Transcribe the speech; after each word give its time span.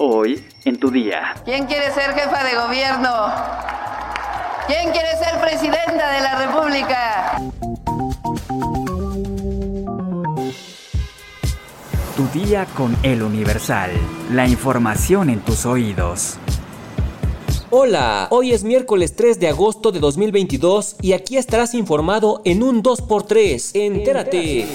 Hoy 0.00 0.44
en 0.64 0.78
tu 0.78 0.92
día. 0.92 1.34
¿Quién 1.44 1.66
quiere 1.66 1.92
ser 1.92 2.14
jefa 2.14 2.44
de 2.44 2.54
gobierno? 2.54 3.10
¿Quién 4.68 4.92
quiere 4.92 5.08
ser 5.16 5.40
presidenta 5.40 6.12
de 6.12 6.20
la 6.20 6.46
República? 6.46 7.42
Tu 12.16 12.38
día 12.38 12.64
con 12.76 12.96
el 13.02 13.24
Universal. 13.24 13.90
La 14.30 14.46
información 14.46 15.30
en 15.30 15.40
tus 15.40 15.66
oídos. 15.66 16.36
Hola, 17.70 18.28
hoy 18.30 18.52
es 18.52 18.62
miércoles 18.62 19.16
3 19.16 19.40
de 19.40 19.48
agosto 19.48 19.90
de 19.90 19.98
2022 19.98 20.94
y 21.02 21.12
aquí 21.12 21.36
estarás 21.36 21.74
informado 21.74 22.40
en 22.44 22.62
un 22.62 22.84
2x3. 22.84 23.72
Entérate. 23.74 24.68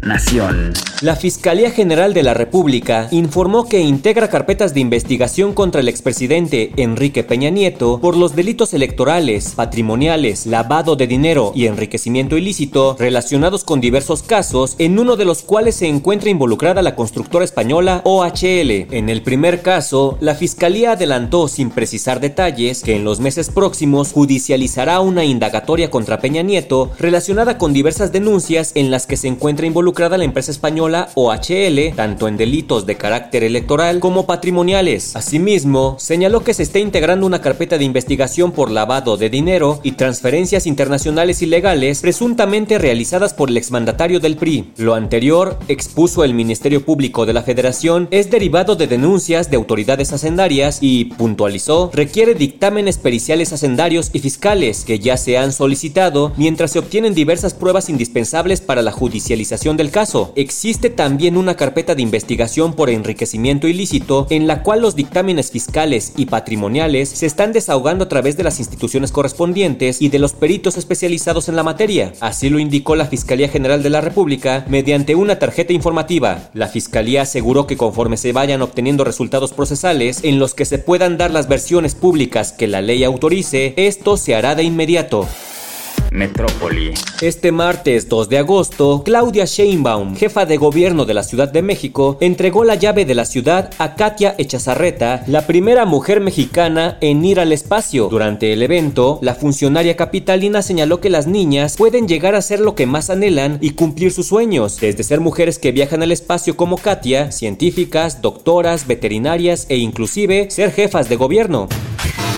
Nación. 0.00 0.74
La 1.02 1.16
Fiscalía 1.16 1.72
General 1.72 2.14
de 2.14 2.22
la 2.22 2.32
República 2.32 3.08
informó 3.10 3.68
que 3.68 3.80
integra 3.80 4.28
carpetas 4.28 4.72
de 4.72 4.80
investigación 4.80 5.54
contra 5.54 5.80
el 5.80 5.88
expresidente 5.88 6.72
Enrique 6.76 7.24
Peña 7.24 7.50
Nieto 7.50 7.98
por 8.00 8.16
los 8.16 8.36
delitos 8.36 8.74
electorales, 8.74 9.54
patrimoniales, 9.56 10.46
lavado 10.46 10.94
de 10.94 11.08
dinero 11.08 11.52
y 11.54 11.66
enriquecimiento 11.66 12.36
ilícito 12.36 12.96
relacionados 12.98 13.64
con 13.64 13.80
diversos 13.80 14.22
casos, 14.22 14.76
en 14.78 15.00
uno 15.00 15.16
de 15.16 15.24
los 15.24 15.42
cuales 15.42 15.74
se 15.74 15.88
encuentra 15.88 16.30
involucrada 16.30 16.80
la 16.80 16.94
constructora 16.94 17.44
española 17.44 18.00
OHL. 18.04 18.86
En 18.92 19.08
el 19.08 19.22
primer 19.22 19.62
caso, 19.62 20.16
la 20.20 20.36
Fiscalía 20.36 20.92
adelantó 20.92 21.48
sin 21.48 21.70
precisar 21.70 22.20
detalles 22.20 22.82
que 22.82 22.94
en 22.94 23.04
los 23.04 23.18
meses 23.18 23.50
próximos 23.50 24.12
judicializará 24.12 25.00
una 25.00 25.24
indagatoria 25.24 25.90
contra 25.90 26.20
Peña 26.20 26.42
Nieto 26.42 26.92
relacionada 26.98 27.58
con 27.58 27.72
diversas 27.72 28.12
denuncias 28.12 28.72
en 28.76 28.92
las 28.92 29.06
que 29.06 29.16
se 29.16 29.26
encuentra 29.26 29.66
involucrada 29.66 29.87
la 30.18 30.24
empresa 30.24 30.50
española 30.50 31.08
OHL, 31.14 31.94
tanto 31.96 32.28
en 32.28 32.36
delitos 32.36 32.86
de 32.86 32.96
carácter 32.96 33.42
electoral 33.42 34.00
como 34.00 34.26
patrimoniales. 34.26 35.16
Asimismo, 35.16 35.96
señaló 35.98 36.44
que 36.44 36.54
se 36.54 36.62
está 36.62 36.78
integrando 36.78 37.26
una 37.26 37.40
carpeta 37.40 37.78
de 37.78 37.84
investigación 37.84 38.52
por 38.52 38.70
lavado 38.70 39.16
de 39.16 39.30
dinero 39.30 39.80
y 39.82 39.92
transferencias 39.92 40.66
internacionales 40.66 41.42
ilegales 41.42 42.00
presuntamente 42.00 42.78
realizadas 42.78 43.34
por 43.34 43.48
el 43.48 43.56
exmandatario 43.56 44.20
del 44.20 44.36
PRI. 44.36 44.72
Lo 44.76 44.94
anterior, 44.94 45.58
expuso 45.68 46.22
el 46.22 46.34
Ministerio 46.34 46.84
Público 46.84 47.26
de 47.26 47.32
la 47.32 47.42
Federación, 47.42 48.08
es 48.10 48.30
derivado 48.30 48.76
de 48.76 48.86
denuncias 48.86 49.50
de 49.50 49.56
autoridades 49.56 50.12
hacendarias 50.12 50.78
y, 50.80 51.06
puntualizó, 51.06 51.90
requiere 51.92 52.34
dictámenes 52.34 52.98
periciales 52.98 53.52
hacendarios 53.52 54.10
y 54.12 54.18
fiscales 54.18 54.84
que 54.84 54.98
ya 54.98 55.16
se 55.16 55.38
han 55.38 55.52
solicitado 55.52 56.32
mientras 56.36 56.72
se 56.72 56.78
obtienen 56.78 57.14
diversas 57.14 57.54
pruebas 57.54 57.88
indispensables 57.88 58.60
para 58.60 58.82
la 58.82 58.92
judicialización 58.92 59.77
del 59.78 59.90
caso. 59.90 60.32
Existe 60.36 60.90
también 60.90 61.38
una 61.38 61.56
carpeta 61.56 61.94
de 61.94 62.02
investigación 62.02 62.74
por 62.74 62.90
enriquecimiento 62.90 63.66
ilícito 63.66 64.26
en 64.28 64.46
la 64.46 64.62
cual 64.62 64.82
los 64.82 64.94
dictámenes 64.94 65.50
fiscales 65.50 66.12
y 66.16 66.26
patrimoniales 66.26 67.08
se 67.08 67.24
están 67.24 67.54
desahogando 67.54 68.04
a 68.04 68.08
través 68.08 68.36
de 68.36 68.44
las 68.44 68.58
instituciones 68.58 69.10
correspondientes 69.10 70.02
y 70.02 70.10
de 70.10 70.18
los 70.18 70.34
peritos 70.34 70.76
especializados 70.76 71.48
en 71.48 71.56
la 71.56 71.62
materia. 71.62 72.12
Así 72.20 72.50
lo 72.50 72.58
indicó 72.58 72.94
la 72.94 73.06
Fiscalía 73.06 73.48
General 73.48 73.82
de 73.82 73.90
la 73.90 74.02
República 74.02 74.66
mediante 74.68 75.14
una 75.14 75.38
tarjeta 75.38 75.72
informativa. 75.72 76.50
La 76.52 76.68
Fiscalía 76.68 77.22
aseguró 77.22 77.66
que 77.66 77.78
conforme 77.78 78.18
se 78.18 78.32
vayan 78.32 78.60
obteniendo 78.60 79.04
resultados 79.04 79.52
procesales 79.52 80.20
en 80.24 80.38
los 80.38 80.54
que 80.54 80.66
se 80.66 80.78
puedan 80.78 81.16
dar 81.16 81.30
las 81.30 81.48
versiones 81.48 81.94
públicas 81.94 82.52
que 82.52 82.66
la 82.66 82.82
ley 82.82 83.04
autorice, 83.04 83.72
esto 83.76 84.16
se 84.16 84.34
hará 84.34 84.54
de 84.54 84.64
inmediato. 84.64 85.26
Metrópoli. 86.10 86.94
Este 87.20 87.52
martes 87.52 88.08
2 88.08 88.28
de 88.28 88.38
agosto, 88.38 89.02
Claudia 89.04 89.44
Sheinbaum, 89.44 90.16
jefa 90.16 90.46
de 90.46 90.56
gobierno 90.56 91.04
de 91.04 91.14
la 91.14 91.22
Ciudad 91.22 91.52
de 91.52 91.62
México, 91.62 92.16
entregó 92.20 92.64
la 92.64 92.74
llave 92.74 93.04
de 93.04 93.14
la 93.14 93.24
ciudad 93.24 93.70
a 93.78 93.94
Katia 93.94 94.34
Echazarreta, 94.38 95.24
la 95.26 95.46
primera 95.46 95.84
mujer 95.84 96.20
mexicana 96.20 96.98
en 97.00 97.24
ir 97.24 97.40
al 97.40 97.52
espacio. 97.52 98.08
Durante 98.08 98.52
el 98.52 98.62
evento, 98.62 99.18
la 99.22 99.34
funcionaria 99.34 99.96
capitalina 99.96 100.62
señaló 100.62 101.00
que 101.00 101.10
las 101.10 101.26
niñas 101.26 101.76
pueden 101.76 102.08
llegar 102.08 102.34
a 102.34 102.42
ser 102.42 102.60
lo 102.60 102.74
que 102.74 102.86
más 102.86 103.10
anhelan 103.10 103.58
y 103.60 103.70
cumplir 103.70 104.12
sus 104.12 104.28
sueños, 104.28 104.78
desde 104.80 105.04
ser 105.04 105.20
mujeres 105.20 105.58
que 105.58 105.72
viajan 105.72 106.02
al 106.02 106.12
espacio 106.12 106.56
como 106.56 106.78
Katia, 106.78 107.32
científicas, 107.32 108.22
doctoras, 108.22 108.86
veterinarias 108.86 109.66
e 109.68 109.76
inclusive 109.76 110.50
ser 110.50 110.72
jefas 110.72 111.08
de 111.08 111.16
gobierno. 111.16 111.68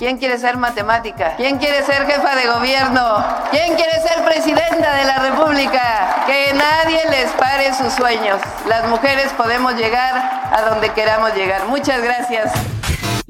¿Quién 0.01 0.17
quiere 0.17 0.39
ser 0.39 0.57
matemática? 0.57 1.35
¿Quién 1.37 1.59
quiere 1.59 1.85
ser 1.85 2.07
jefa 2.07 2.35
de 2.35 2.47
gobierno? 2.47 3.23
¿Quién 3.51 3.75
quiere 3.75 4.01
ser 4.01 4.25
presidenta 4.25 4.95
de 4.95 5.03
la 5.05 5.19
República? 5.29 6.23
Que 6.25 6.51
nadie 6.55 7.07
les 7.11 7.29
pare 7.33 7.71
sus 7.75 7.93
sueños. 7.93 8.41
Las 8.67 8.87
mujeres 8.87 9.31
podemos 9.37 9.75
llegar 9.75 10.15
a 10.51 10.63
donde 10.71 10.89
queramos 10.93 11.35
llegar. 11.35 11.67
Muchas 11.67 12.01
gracias. 12.01 12.51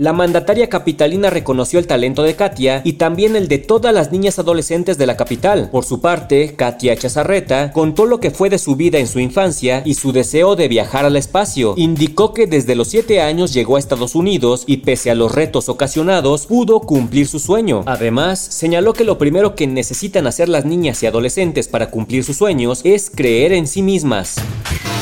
La 0.02 0.14
mandataria 0.14 0.68
capitalina 0.68 1.30
reconoció 1.30 1.78
el 1.78 1.86
talento 1.86 2.24
de 2.24 2.36
Katia 2.36 2.82
y 2.84 2.94
también 2.94 3.36
el 3.36 3.48
de 3.48 3.60
todas 3.60 3.94
las 3.94 4.12
niñas 4.12 4.40
adolescentes 4.40 4.98
de 4.98 5.06
la 5.06 5.16
capital. 5.16 5.70
Por 5.72 5.86
su 5.86 6.02
parte, 6.02 6.56
Katia 6.56 6.96
Chazarreta 6.96 7.72
contó 7.72 8.08
lo 8.08 8.20
que 8.20 8.32
fue 8.32 8.50
de 8.50 8.58
su 8.58 8.76
vida 8.76 8.98
en 8.98 9.06
su 9.06 9.20
infancia 9.20 9.84
y 9.86 9.94
su 9.94 10.12
deseo 10.12 10.56
de 10.56 10.68
viajar 10.68 11.06
al 11.06 11.18
espacio. 11.18 11.76
Indicó 11.78 12.34
que 12.34 12.48
desde 12.48 12.74
los 12.74 12.88
7 12.88 13.22
años 13.22 13.54
llegó 13.54 13.76
a 13.76 13.80
Estados 13.80 14.16
Unidos 14.16 14.64
y 14.66 14.78
pese 14.78 15.12
a 15.12 15.14
los 15.14 15.36
retos 15.36 15.70
ocasionados, 15.70 16.48
pudo 16.48 16.80
cumplir 16.80 17.28
su 17.28 17.38
sueño. 17.38 17.84
Además, 17.86 18.40
señaló 18.40 18.94
que 18.94 19.04
lo 19.04 19.20
primero 19.20 19.54
que 19.54 19.68
necesitan 19.68 20.26
hacer 20.26 20.50
las 20.50 20.66
niñas 20.66 21.04
y 21.04 21.06
adolescentes 21.06 21.68
para 21.68 21.92
cumplir 21.92 22.24
sus 22.24 22.38
sueños 22.38 22.82
es 22.84 23.12
creer 23.12 23.54
en 23.54 23.68
sí 23.68 23.84
mismas. 23.84 24.38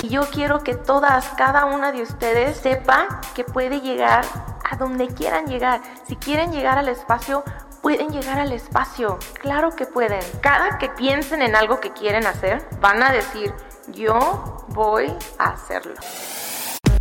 Yo 0.10 0.24
quiero 0.34 0.62
que 0.62 0.76
todas, 0.76 1.24
cada 1.38 1.68
una 1.68 1.94
de 1.94 2.02
ustedes 2.02 2.58
sepa 2.58 3.22
que 3.34 3.46
puede 3.46 3.80
llegar 3.80 4.26
a 4.70 4.76
donde 4.76 5.08
quieran 5.08 5.48
llegar. 5.48 5.82
Si 6.08 6.16
quieren 6.16 6.52
llegar 6.52 6.78
al 6.78 6.90
espacio, 6.90 7.44
pueden 7.82 8.10
llegar 8.10 8.40
al 8.40 8.52
espacio. 8.52 9.18
Claro 9.42 9.76
que 9.76 9.86
pueden. 9.86 10.22
Cada 10.42 10.78
que 10.78 10.90
piensen 10.90 11.42
en 11.42 11.56
algo 11.56 11.80
que 11.80 11.92
quieren 11.92 12.26
hacer, 12.26 12.68
van 12.82 13.04
a 13.04 13.12
decir, 13.12 13.54
yo 13.88 14.66
voy 14.70 15.14
a 15.38 15.52
hacerlo. 15.52 15.96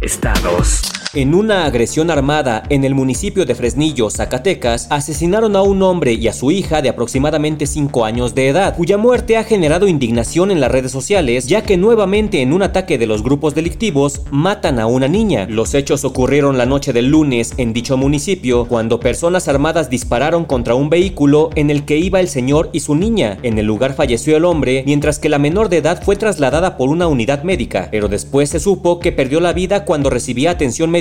Estados. 0.01 0.98
En 1.15 1.35
una 1.35 1.65
agresión 1.65 2.11
armada 2.11 2.65
en 2.69 2.85
el 2.85 2.95
municipio 2.95 3.47
de 3.47 3.55
Fresnillo, 3.55 4.11
Zacatecas, 4.11 4.89
asesinaron 4.91 5.57
a 5.57 5.63
un 5.63 5.83
hombre 5.83 6.13
y 6.13 6.29
a 6.29 6.35
su 6.35 6.51
hija 6.51 6.83
de 6.83 6.91
aproximadamente 6.91 7.67
5 7.67 8.05
años 8.05 8.35
de 8.35 8.49
edad, 8.49 8.77
cuya 8.77 8.99
muerte 8.99 9.39
ha 9.39 9.45
generado 9.45 9.89
indignación 9.89 10.51
en 10.51 10.61
las 10.61 10.71
redes 10.71 10.93
sociales, 10.93 11.47
ya 11.47 11.63
que 11.63 11.79
nuevamente 11.79 12.43
en 12.43 12.53
un 12.53 12.63
ataque 12.63 12.99
de 12.99 13.07
los 13.07 13.23
grupos 13.23 13.55
delictivos 13.55 14.21
matan 14.31 14.79
a 14.79 14.87
una 14.87 15.09
niña. 15.09 15.47
Los 15.49 15.73
hechos 15.73 16.05
ocurrieron 16.05 16.59
la 16.59 16.67
noche 16.67 16.93
del 16.93 17.07
lunes 17.07 17.55
en 17.57 17.73
dicho 17.73 17.97
municipio, 17.97 18.67
cuando 18.67 19.01
personas 19.01 19.49
armadas 19.49 19.89
dispararon 19.89 20.45
contra 20.45 20.75
un 20.75 20.91
vehículo 20.91 21.49
en 21.55 21.71
el 21.71 21.87
que 21.87 21.97
iba 21.97 22.21
el 22.21 22.29
señor 22.29 22.69
y 22.75 22.81
su 22.81 22.95
niña. 22.95 23.39
En 23.43 23.57
el 23.57 23.65
lugar 23.65 23.95
falleció 23.95 24.37
el 24.37 24.45
hombre, 24.45 24.83
mientras 24.85 25.19
que 25.19 25.31
la 25.31 25.39
menor 25.39 25.71
de 25.71 25.79
edad 25.79 26.03
fue 26.03 26.17
trasladada 26.17 26.77
por 26.77 26.91
una 26.91 27.07
unidad 27.07 27.45
médica, 27.45 27.89
pero 27.91 28.09
después 28.09 28.51
se 28.51 28.61
supo 28.61 29.01
que 29.01 29.11
perdió 29.11 29.41
la 29.41 29.55
vida 29.55 29.87
cuando 29.87 30.11
recibía 30.11 30.51
atención 30.51 30.91
médica 30.91 30.98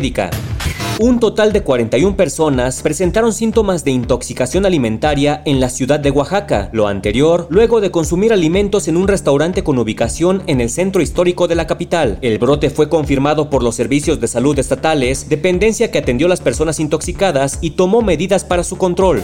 un 0.99 1.19
total 1.19 1.53
de 1.53 1.61
41 1.61 2.17
personas 2.17 2.81
presentaron 2.81 3.31
síntomas 3.31 3.83
de 3.83 3.91
intoxicación 3.91 4.65
alimentaria 4.65 5.43
en 5.45 5.59
la 5.59 5.69
ciudad 5.69 5.99
de 5.99 6.09
Oaxaca, 6.09 6.69
lo 6.71 6.87
anterior 6.87 7.45
luego 7.51 7.81
de 7.81 7.91
consumir 7.91 8.33
alimentos 8.33 8.87
en 8.87 8.97
un 8.97 9.07
restaurante 9.07 9.63
con 9.63 9.77
ubicación 9.77 10.41
en 10.47 10.59
el 10.59 10.71
centro 10.71 11.03
histórico 11.03 11.47
de 11.47 11.53
la 11.53 11.67
capital. 11.67 12.17
El 12.21 12.39
brote 12.39 12.71
fue 12.71 12.89
confirmado 12.89 13.51
por 13.51 13.61
los 13.61 13.75
servicios 13.75 14.19
de 14.19 14.27
salud 14.27 14.57
estatales, 14.57 15.29
dependencia 15.29 15.91
que 15.91 15.99
atendió 15.99 16.25
a 16.25 16.29
las 16.29 16.41
personas 16.41 16.79
intoxicadas 16.79 17.59
y 17.61 17.71
tomó 17.71 18.01
medidas 18.01 18.43
para 18.43 18.63
su 18.63 18.77
control. 18.77 19.21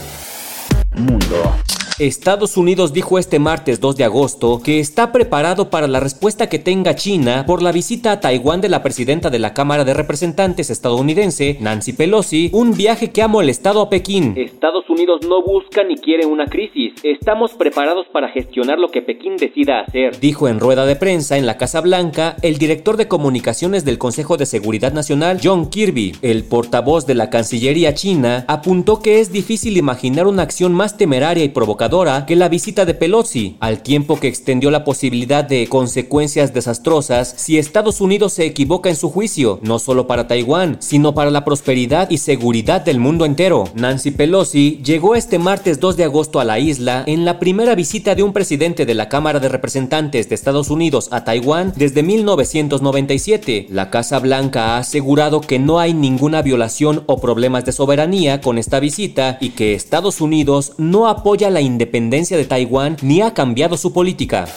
Mundo. 0.95 1.72
Estados 1.99 2.57
Unidos 2.57 2.91
dijo 2.91 3.19
este 3.19 3.37
martes 3.37 3.79
2 3.79 3.97
de 3.97 4.03
agosto 4.03 4.59
que 4.63 4.79
está 4.79 5.11
preparado 5.11 5.69
para 5.69 5.87
la 5.87 5.99
respuesta 5.99 6.49
que 6.49 6.57
tenga 6.57 6.95
China 6.95 7.43
por 7.45 7.61
la 7.61 7.71
visita 7.71 8.11
a 8.11 8.19
Taiwán 8.19 8.61
de 8.61 8.69
la 8.69 8.81
presidenta 8.81 9.29
de 9.29 9.37
la 9.37 9.53
Cámara 9.53 9.83
de 9.83 9.93
Representantes 9.93 10.71
estadounidense, 10.71 11.57
Nancy 11.61 11.93
Pelosi, 11.93 12.49
un 12.51 12.71
viaje 12.75 13.11
que 13.11 13.21
ha 13.21 13.27
molestado 13.27 13.79
a 13.79 13.89
Pekín. 13.91 14.33
Estados 14.35 14.89
Unidos 14.89 15.21
no 15.27 15.43
busca 15.43 15.83
ni 15.83 15.95
quiere 15.97 16.25
una 16.25 16.47
crisis. 16.47 16.93
Estamos 17.03 17.53
preparados 17.53 18.07
para 18.11 18.29
gestionar 18.29 18.79
lo 18.79 18.87
que 18.87 19.03
Pekín 19.03 19.37
decida 19.37 19.81
hacer, 19.81 20.19
dijo 20.19 20.47
en 20.47 20.59
rueda 20.59 20.87
de 20.87 20.95
prensa 20.95 21.37
en 21.37 21.45
la 21.45 21.57
Casa 21.57 21.79
Blanca 21.79 22.37
el 22.41 22.57
director 22.57 22.97
de 22.97 23.07
comunicaciones 23.07 23.85
del 23.85 23.99
Consejo 23.99 24.37
de 24.37 24.47
Seguridad 24.47 24.93
Nacional, 24.93 25.39
John 25.43 25.69
Kirby. 25.69 26.13
El 26.23 26.43
portavoz 26.43 27.05
de 27.05 27.13
la 27.13 27.29
Cancillería 27.29 27.93
china 27.93 28.45
apuntó 28.47 28.99
que 28.99 29.19
es 29.19 29.31
difícil 29.31 29.77
imaginar 29.77 30.25
una 30.25 30.41
acción 30.41 30.73
más 30.73 30.97
temeraria 30.97 31.43
y 31.43 31.49
provocadora 31.49 31.82
que 32.25 32.35
la 32.37 32.47
visita 32.47 32.85
de 32.85 32.93
Pelosi, 32.93 33.57
al 33.59 33.83
tiempo 33.83 34.17
que 34.17 34.29
extendió 34.29 34.71
la 34.71 34.85
posibilidad 34.85 35.43
de 35.43 35.67
consecuencias 35.67 36.53
desastrosas 36.53 37.33
si 37.37 37.57
Estados 37.57 37.99
Unidos 37.99 38.33
se 38.33 38.45
equivoca 38.45 38.89
en 38.89 38.95
su 38.95 39.09
juicio, 39.09 39.59
no 39.61 39.79
solo 39.79 40.07
para 40.07 40.27
Taiwán, 40.27 40.77
sino 40.79 41.13
para 41.13 41.29
la 41.29 41.43
prosperidad 41.43 42.09
y 42.09 42.19
seguridad 42.19 42.81
del 42.81 42.99
mundo 42.99 43.25
entero. 43.25 43.65
Nancy 43.75 44.11
Pelosi 44.11 44.81
llegó 44.83 45.15
este 45.15 45.39
martes 45.39 45.81
2 45.81 45.97
de 45.97 46.05
agosto 46.05 46.39
a 46.39 46.45
la 46.45 46.57
isla 46.57 47.03
en 47.05 47.25
la 47.25 47.37
primera 47.37 47.75
visita 47.75 48.15
de 48.15 48.23
un 48.23 48.31
presidente 48.31 48.85
de 48.85 48.93
la 48.93 49.09
Cámara 49.09 49.41
de 49.41 49.49
Representantes 49.49 50.29
de 50.29 50.35
Estados 50.35 50.69
Unidos 50.69 51.09
a 51.11 51.25
Taiwán 51.25 51.73
desde 51.75 52.01
1997. 52.01 53.67
La 53.69 53.89
Casa 53.89 54.19
Blanca 54.19 54.75
ha 54.75 54.77
asegurado 54.77 55.41
que 55.41 55.59
no 55.59 55.79
hay 55.79 55.93
ninguna 55.93 56.41
violación 56.41 57.03
o 57.07 57.19
problemas 57.19 57.65
de 57.65 57.73
soberanía 57.73 58.39
con 58.39 58.57
esta 58.57 58.79
visita 58.79 59.37
y 59.41 59.49
que 59.49 59.73
Estados 59.73 60.21
Unidos 60.21 60.73
no 60.77 61.07
apoya 61.07 61.49
la 61.49 61.61
independencia 61.73 62.37
de 62.37 62.45
Taiwán 62.45 62.97
ni 63.01 63.21
ha 63.21 63.33
cambiado 63.33 63.75
su 63.77 63.91
política. 63.91 64.47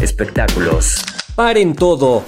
Espectáculos. 0.00 1.04
Paren 1.36 1.74
todo. 1.74 2.24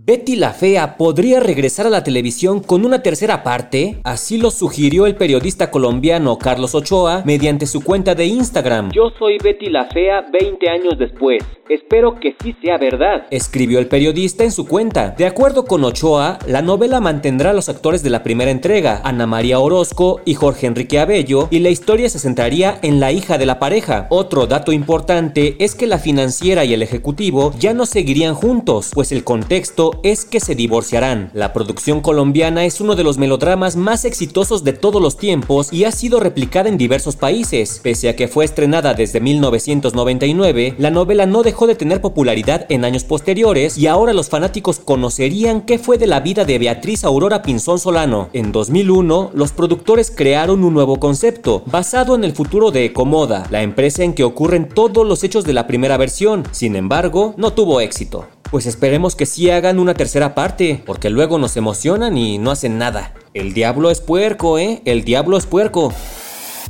Betty 0.00 0.36
la 0.36 0.52
Fea 0.52 0.96
podría 0.96 1.40
regresar 1.40 1.86
a 1.86 1.90
la 1.90 2.04
televisión 2.04 2.62
con 2.62 2.86
una 2.86 3.02
tercera 3.02 3.42
parte, 3.42 4.00
así 4.04 4.38
lo 4.38 4.52
sugirió 4.52 5.06
el 5.06 5.16
periodista 5.16 5.72
colombiano 5.72 6.38
Carlos 6.38 6.74
Ochoa 6.76 7.22
mediante 7.26 7.66
su 7.66 7.82
cuenta 7.82 8.14
de 8.14 8.26
Instagram. 8.26 8.92
Yo 8.92 9.10
soy 9.18 9.38
Betty 9.38 9.68
la 9.70 9.86
Fea 9.86 10.24
20 10.32 10.68
años 10.70 10.98
después. 10.98 11.42
Espero 11.68 12.18
que 12.18 12.34
sí 12.42 12.56
sea 12.62 12.78
verdad, 12.78 13.26
escribió 13.30 13.78
el 13.78 13.88
periodista 13.88 14.42
en 14.42 14.52
su 14.52 14.66
cuenta. 14.66 15.10
De 15.10 15.26
acuerdo 15.26 15.66
con 15.66 15.84
Ochoa, 15.84 16.38
la 16.46 16.62
novela 16.62 16.98
mantendrá 17.00 17.50
a 17.50 17.52
los 17.52 17.68
actores 17.68 18.02
de 18.02 18.08
la 18.08 18.22
primera 18.22 18.50
entrega, 18.50 19.02
Ana 19.04 19.26
María 19.26 19.58
Orozco 19.58 20.22
y 20.24 20.32
Jorge 20.32 20.66
Enrique 20.66 20.98
Abello, 20.98 21.48
y 21.50 21.58
la 21.58 21.68
historia 21.68 22.08
se 22.08 22.20
centraría 22.20 22.78
en 22.80 23.00
la 23.00 23.12
hija 23.12 23.36
de 23.36 23.44
la 23.44 23.58
pareja. 23.58 24.06
Otro 24.08 24.46
dato 24.46 24.72
importante 24.72 25.56
es 25.58 25.74
que 25.74 25.86
la 25.86 25.98
financiera 25.98 26.64
y 26.64 26.72
el 26.72 26.80
ejecutivo 26.80 27.52
ya 27.58 27.74
no 27.74 27.84
seguirían 27.84 28.34
juntos, 28.34 28.90
pues 28.94 29.12
el 29.12 29.24
contexto 29.24 29.87
es 30.02 30.24
que 30.24 30.40
se 30.40 30.54
divorciarán. 30.54 31.30
La 31.34 31.52
producción 31.52 32.00
colombiana 32.00 32.64
es 32.64 32.80
uno 32.80 32.94
de 32.94 33.04
los 33.04 33.18
melodramas 33.18 33.76
más 33.76 34.04
exitosos 34.04 34.64
de 34.64 34.72
todos 34.72 35.02
los 35.02 35.16
tiempos 35.16 35.72
y 35.72 35.84
ha 35.84 35.92
sido 35.92 36.20
replicada 36.20 36.68
en 36.68 36.78
diversos 36.78 37.16
países. 37.16 37.80
Pese 37.82 38.08
a 38.08 38.16
que 38.16 38.28
fue 38.28 38.44
estrenada 38.44 38.94
desde 38.94 39.20
1999, 39.20 40.74
la 40.78 40.90
novela 40.90 41.26
no 41.26 41.42
dejó 41.42 41.66
de 41.66 41.74
tener 41.74 42.00
popularidad 42.00 42.66
en 42.68 42.84
años 42.84 43.04
posteriores 43.04 43.78
y 43.78 43.86
ahora 43.86 44.12
los 44.12 44.28
fanáticos 44.28 44.78
conocerían 44.78 45.62
qué 45.62 45.78
fue 45.78 45.98
de 45.98 46.06
la 46.06 46.20
vida 46.20 46.44
de 46.44 46.58
Beatriz 46.58 47.04
Aurora 47.04 47.42
Pinzón 47.42 47.78
Solano. 47.78 48.28
En 48.32 48.52
2001, 48.52 49.30
los 49.34 49.52
productores 49.52 50.10
crearon 50.10 50.64
un 50.64 50.74
nuevo 50.74 50.98
concepto, 50.98 51.62
basado 51.66 52.14
en 52.14 52.24
el 52.24 52.32
futuro 52.32 52.70
de 52.70 52.84
Ecomoda, 52.84 53.46
la 53.50 53.62
empresa 53.62 54.04
en 54.04 54.14
que 54.14 54.24
ocurren 54.24 54.68
todos 54.68 55.06
los 55.06 55.24
hechos 55.24 55.44
de 55.44 55.52
la 55.52 55.66
primera 55.66 55.96
versión. 55.96 56.44
Sin 56.52 56.76
embargo, 56.76 57.34
no 57.36 57.52
tuvo 57.52 57.80
éxito. 57.80 58.26
Pues 58.50 58.64
esperemos 58.64 59.14
que 59.14 59.26
sí 59.26 59.50
hagan 59.50 59.78
una 59.78 59.92
tercera 59.92 60.34
parte, 60.34 60.82
porque 60.86 61.10
luego 61.10 61.38
nos 61.38 61.58
emocionan 61.58 62.16
y 62.16 62.38
no 62.38 62.50
hacen 62.50 62.78
nada. 62.78 63.12
El 63.34 63.52
diablo 63.52 63.90
es 63.90 64.00
puerco, 64.00 64.58
¿eh? 64.58 64.80
El 64.86 65.04
diablo 65.04 65.36
es 65.36 65.44
puerco. 65.44 65.92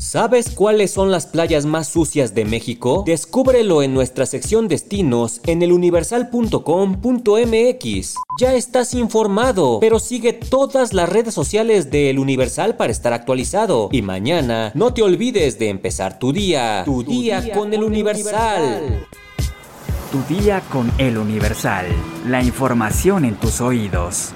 ¿Sabes 0.00 0.50
cuáles 0.50 0.90
son 0.90 1.12
las 1.12 1.26
playas 1.26 1.66
más 1.66 1.86
sucias 1.88 2.34
de 2.34 2.44
México? 2.44 3.04
Descúbrelo 3.06 3.82
en 3.82 3.94
nuestra 3.94 4.26
sección 4.26 4.66
destinos 4.66 5.40
en 5.46 5.62
eluniversal.com.mx. 5.62 8.14
Ya 8.40 8.54
estás 8.54 8.94
informado, 8.94 9.78
pero 9.80 10.00
sigue 10.00 10.32
todas 10.32 10.92
las 10.92 11.08
redes 11.08 11.34
sociales 11.34 11.92
de 11.92 12.10
El 12.10 12.18
Universal 12.18 12.76
para 12.76 12.90
estar 12.90 13.12
actualizado. 13.12 13.88
Y 13.92 14.02
mañana 14.02 14.72
no 14.74 14.92
te 14.94 15.02
olvides 15.02 15.60
de 15.60 15.68
empezar 15.68 16.18
tu 16.18 16.32
día, 16.32 16.82
tu, 16.84 17.04
día, 17.04 17.52
con, 17.52 17.72
El 17.72 17.84
Universal. 17.84 19.06
Tu 20.10 20.22
día 20.22 20.62
con 20.70 20.90
El 20.96 21.18
Universal. 21.18 21.84
La 22.26 22.42
información 22.42 23.26
en 23.26 23.34
tus 23.34 23.60
oídos. 23.60 24.32